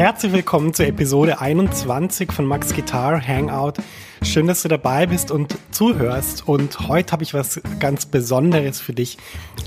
[0.00, 3.74] Herzlich willkommen zur Episode 21 von Max Guitar Hangout.
[4.22, 6.48] Schön, dass du dabei bist und zuhörst.
[6.48, 9.18] Und heute habe ich was ganz Besonderes für dich.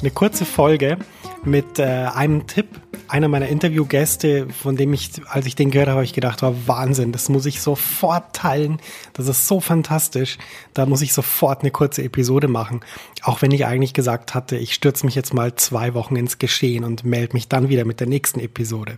[0.01, 0.97] Eine kurze Folge
[1.44, 2.65] mit äh, einem Tipp
[3.08, 6.55] einer meiner Interviewgäste, von dem ich, als ich den gehört habe, habe ich gedacht, war
[6.65, 8.79] Wahnsinn, das muss ich sofort teilen.
[9.13, 10.40] Das ist so fantastisch.
[10.73, 12.79] Da muss ich sofort eine kurze Episode machen.
[13.22, 16.86] Auch wenn ich eigentlich gesagt hatte, ich stürze mich jetzt mal zwei Wochen ins Geschehen
[16.86, 18.98] und melde mich dann wieder mit der nächsten Episode.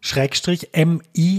[0.00, 1.36] Schrägstrich M-I-N-I-L-E-S-S-O-N.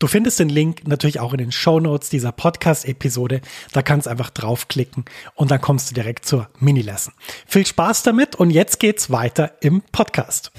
[0.00, 3.40] Du findest den Link natürlich auch in den Show Notes dieser Podcast-Episode.
[3.72, 7.14] Da kannst einfach draufklicken und dann kommst du direkt zur Mini-Lesson.
[7.46, 10.52] Viel Spaß damit und jetzt geht's weiter im Podcast.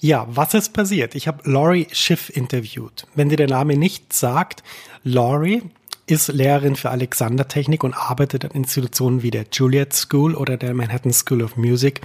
[0.00, 1.14] Ja, was ist passiert?
[1.14, 3.06] Ich habe Laurie Schiff interviewt.
[3.14, 4.62] Wenn dir der Name nichts sagt,
[5.02, 5.62] Laurie
[6.10, 11.12] ist Lehrerin für Alexandertechnik und arbeitet an Institutionen wie der Juilliard School oder der Manhattan
[11.12, 12.00] School of Music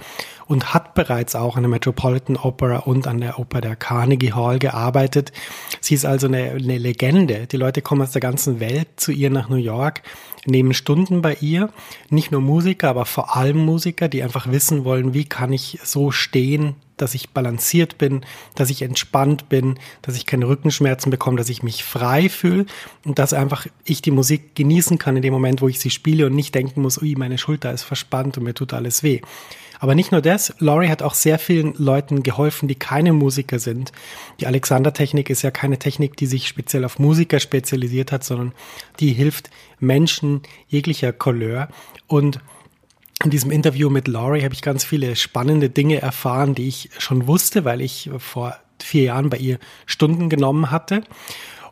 [0.46, 4.58] und hat bereits auch an der Metropolitan Opera und an der Oper der Carnegie Hall
[4.58, 5.32] gearbeitet.
[5.80, 7.46] Sie ist also eine, eine Legende.
[7.46, 10.02] Die Leute kommen aus der ganzen Welt zu ihr nach New York,
[10.46, 11.70] nehmen Stunden bei ihr.
[12.10, 16.10] Nicht nur Musiker, aber vor allem Musiker, die einfach wissen wollen, wie kann ich so
[16.10, 21.48] stehen, dass ich balanciert bin, dass ich entspannt bin, dass ich keine Rückenschmerzen bekomme, dass
[21.48, 22.66] ich mich frei fühle
[23.04, 26.26] und dass einfach ich die Musik genießen kann in dem Moment, wo ich sie spiele
[26.26, 29.20] und nicht denken muss, ui, meine Schulter ist verspannt und mir tut alles weh.
[29.84, 33.92] Aber nicht nur das, Laurie hat auch sehr vielen Leuten geholfen, die keine Musiker sind.
[34.40, 38.54] Die Alexander-Technik ist ja keine Technik, die sich speziell auf Musiker spezialisiert hat, sondern
[38.98, 39.50] die hilft
[39.80, 41.68] Menschen jeglicher Couleur
[42.06, 42.40] und
[43.22, 47.26] in diesem Interview mit Laurie habe ich ganz viele spannende Dinge erfahren, die ich schon
[47.26, 51.02] wusste, weil ich vor vier Jahren bei ihr Stunden genommen hatte.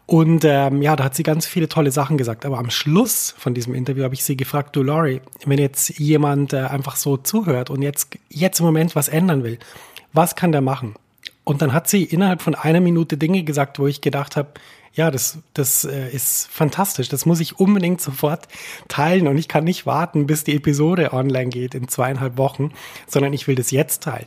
[0.07, 2.45] Und ähm, ja, da hat sie ganz viele tolle Sachen gesagt.
[2.45, 6.53] Aber am Schluss von diesem Interview habe ich sie gefragt, du Laurie, wenn jetzt jemand
[6.53, 9.59] äh, einfach so zuhört und jetzt, jetzt im Moment was ändern will,
[10.12, 10.95] was kann der machen?
[11.45, 14.51] Und dann hat sie innerhalb von einer Minute Dinge gesagt, wo ich gedacht habe,
[14.95, 17.09] ja, das, das äh, ist fantastisch.
[17.09, 18.47] Das muss ich unbedingt sofort
[18.89, 22.73] teilen und ich kann nicht warten, bis die Episode online geht in zweieinhalb Wochen,
[23.07, 24.27] sondern ich will das jetzt teilen.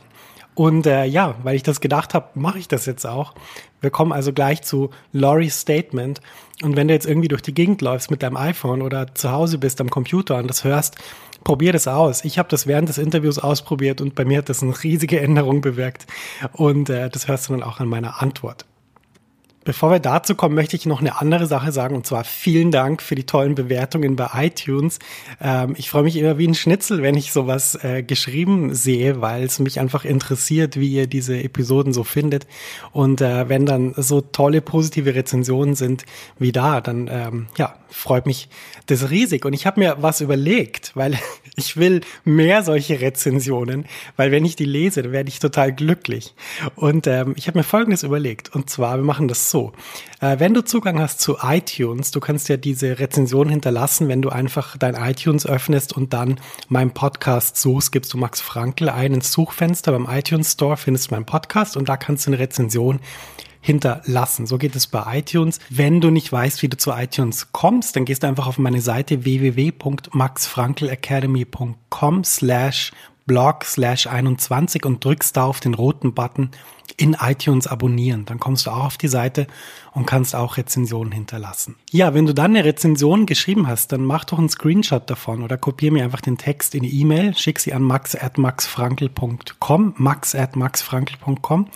[0.56, 3.34] Und äh, ja, weil ich das gedacht habe, mache ich das jetzt auch.
[3.82, 6.22] Wir kommen also gleich zu Laurie's Statement.
[6.62, 9.58] Und wenn du jetzt irgendwie durch die Gegend läufst mit deinem iPhone oder zu Hause
[9.58, 10.96] bist am Computer und das hörst,
[11.44, 12.24] probier das aus.
[12.24, 15.60] Ich habe das während des Interviews ausprobiert und bei mir hat das eine riesige Änderung
[15.60, 16.06] bewirkt.
[16.54, 18.64] Und äh, das hörst du dann auch an meiner Antwort.
[19.66, 23.02] Bevor wir dazu kommen, möchte ich noch eine andere Sache sagen und zwar vielen Dank
[23.02, 25.00] für die tollen Bewertungen bei iTunes.
[25.40, 29.42] Ähm, ich freue mich immer wie ein Schnitzel, wenn ich sowas äh, geschrieben sehe, weil
[29.42, 32.46] es mich einfach interessiert, wie ihr diese Episoden so findet.
[32.92, 36.04] Und äh, wenn dann so tolle positive Rezensionen sind
[36.38, 38.48] wie da, dann ähm, ja, freut mich
[38.86, 39.44] das riesig.
[39.44, 41.18] Und ich habe mir was überlegt, weil
[41.56, 46.36] ich will mehr solche Rezensionen, weil wenn ich die lese, dann werde ich total glücklich.
[46.76, 48.54] Und ähm, ich habe mir Folgendes überlegt.
[48.54, 49.72] Und zwar, wir machen das so so.
[50.20, 54.28] Äh, wenn du Zugang hast zu iTunes, du kannst ja diese Rezension hinterlassen, wenn du
[54.28, 56.38] einfach dein iTunes öffnest und dann
[56.68, 61.24] meinen Podcast suchst, gibst du Max Frankl ein ins Suchfenster beim iTunes Store, findest meinen
[61.24, 63.00] Podcast und da kannst du eine Rezension
[63.62, 64.46] hinterlassen.
[64.46, 65.58] So geht es bei iTunes.
[65.70, 68.82] Wenn du nicht weißt, wie du zu iTunes kommst, dann gehst du einfach auf meine
[68.82, 72.92] Seite www.maxfrankelacademy.com slash
[73.26, 76.50] blog slash 21 und drückst da auf den roten Button
[76.96, 78.24] in iTunes abonnieren.
[78.24, 79.46] Dann kommst du auch auf die Seite
[79.92, 81.76] und kannst auch Rezensionen hinterlassen.
[81.90, 85.58] Ja, wenn du dann eine Rezension geschrieben hast, dann mach doch einen Screenshot davon oder
[85.58, 90.34] kopier mir einfach den Text in die E-Mail, schick sie an max at maxfrankel.com, max
[90.34, 91.68] at maxfrankel.com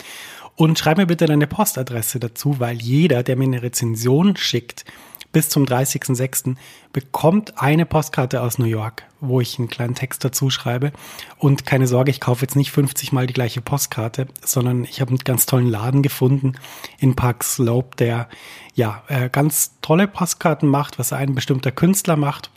[0.57, 4.85] Und schreib mir bitte deine Postadresse dazu, weil jeder, der mir eine Rezension schickt,
[5.33, 6.57] bis zum 30.06.
[6.93, 10.93] bekommt eine Postkarte aus New York, wo ich einen kleinen Text dazu schreibe.
[11.39, 15.11] Und keine Sorge, ich kaufe jetzt nicht 50 mal die gleiche Postkarte, sondern ich habe
[15.11, 16.55] einen ganz tollen Laden gefunden
[16.99, 18.29] in Park Slope, der
[18.75, 22.51] ja äh, ganz tolle Postkarten macht, was ein bestimmter Künstler macht.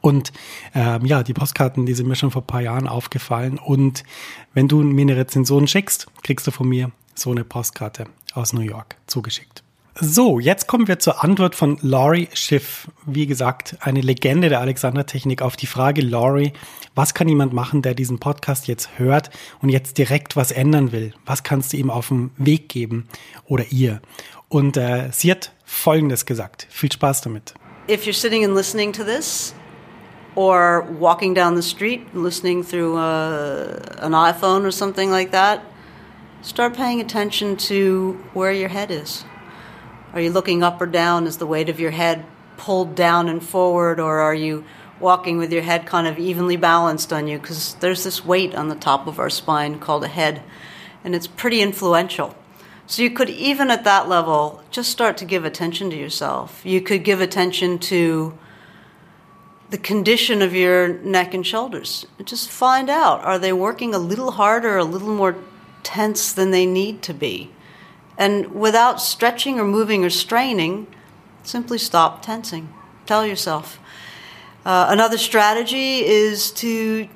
[0.00, 0.32] Und
[0.74, 3.58] ähm, ja, die Postkarten, die sind mir schon vor paar Jahren aufgefallen.
[3.58, 4.02] Und
[4.52, 8.60] wenn du mir eine Rezension schickst, kriegst du von mir so eine Postkarte aus New
[8.60, 9.65] York zugeschickt.
[9.98, 12.90] So, jetzt kommen wir zur Antwort von Laurie Schiff.
[13.06, 16.52] Wie gesagt, eine Legende der Alexander-Technik auf die Frage, Laurie,
[16.94, 19.30] was kann jemand machen, der diesen Podcast jetzt hört
[19.62, 21.14] und jetzt direkt was ändern will?
[21.24, 23.08] Was kannst du ihm auf den Weg geben
[23.46, 24.02] oder ihr?
[24.50, 26.66] Und äh, sie hat Folgendes gesagt.
[26.68, 27.54] Viel Spaß damit.
[27.88, 29.54] If you're sitting and listening to this,
[30.34, 35.62] or walking down the street listening through a, uh, an iPhone or something like that,
[36.42, 39.24] start paying attention to where your head is.
[40.16, 41.26] Are you looking up or down?
[41.26, 42.24] Is the weight of your head
[42.56, 44.64] pulled down and forward, or are you
[44.98, 47.38] walking with your head kind of evenly balanced on you?
[47.38, 50.42] Because there's this weight on the top of our spine called a head,
[51.04, 52.34] and it's pretty influential.
[52.86, 56.64] So you could, even at that level, just start to give attention to yourself.
[56.64, 58.38] You could give attention to
[59.68, 62.06] the condition of your neck and shoulders.
[62.24, 65.36] Just find out are they working a little harder, a little more
[65.82, 67.50] tense than they need to be?
[68.18, 70.86] And without stretching or moving or straining,
[71.42, 72.72] simply stop tensing.
[73.04, 73.78] Tell yourself.
[74.64, 77.08] Uh, another strategy is to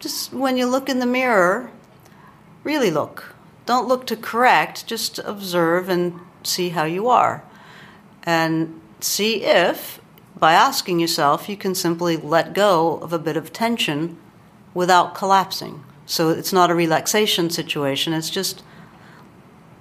[0.00, 1.70] just when you look in the mirror,
[2.64, 3.34] really look.
[3.66, 7.44] Don't look to correct, just observe and see how you are.
[8.22, 10.00] And see if,
[10.38, 14.16] by asking yourself, you can simply let go of a bit of tension
[14.74, 15.84] without collapsing.
[16.06, 18.62] So it's not a relaxation situation, it's just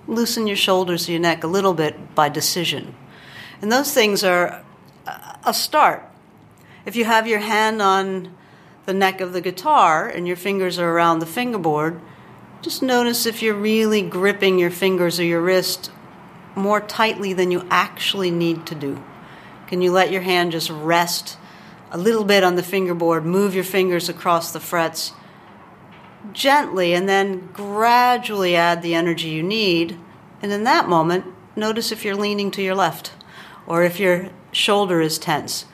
[0.07, 2.95] loosen your shoulders, your neck a little bit by decision.
[3.61, 4.63] And those things are
[5.45, 6.03] a start.
[6.85, 8.35] If you have your hand on
[8.85, 11.99] the neck of the guitar and your fingers are around the fingerboard,
[12.61, 15.91] just notice if you're really gripping your fingers or your wrist
[16.55, 19.03] more tightly than you actually need to do.
[19.67, 21.37] Can you let your hand just rest
[21.91, 25.13] a little bit on the fingerboard, move your fingers across the frets,
[26.33, 29.97] gently and then gradually add the energy you need.
[30.41, 31.25] And in that moment,
[31.55, 33.13] notice if you're leaning to your left
[33.65, 35.65] or if your shoulder is tense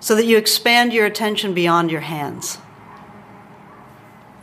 [0.00, 2.58] so that you expand your attention beyond your hands.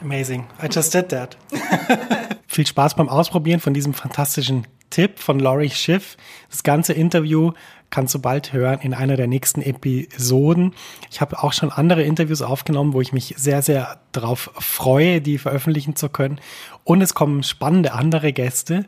[0.02, 0.50] Amazing.
[0.60, 1.36] I just did that.
[2.60, 6.18] Viel Spaß beim Ausprobieren von diesem fantastischen Tipp von Laurie Schiff.
[6.50, 7.54] Das ganze Interview
[7.90, 10.74] kannst du bald hören in einer der nächsten Episoden.
[11.10, 15.38] Ich habe auch schon andere Interviews aufgenommen, wo ich mich sehr, sehr darauf freue, die
[15.38, 16.42] veröffentlichen zu können.
[16.84, 18.86] Und es kommen spannende andere Gäste.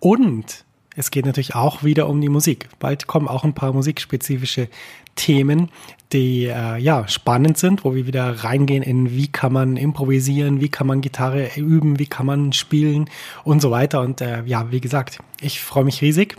[0.00, 0.64] Und
[0.96, 2.68] es geht natürlich auch wieder um die Musik.
[2.78, 4.68] Bald kommen auch ein paar musikspezifische
[5.14, 5.70] Themen,
[6.12, 10.68] die äh, ja spannend sind, wo wir wieder reingehen in wie kann man improvisieren, wie
[10.68, 13.08] kann man Gitarre üben, wie kann man spielen
[13.44, 14.00] und so weiter.
[14.00, 16.36] Und äh, ja, wie gesagt, ich freue mich riesig.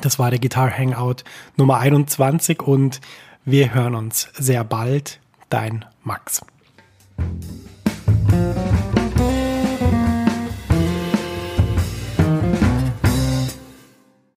[0.00, 1.24] Das war der Guitar Hangout
[1.56, 3.00] Nummer 21 und
[3.44, 5.20] wir hören uns sehr bald.
[5.50, 6.40] Dein Max.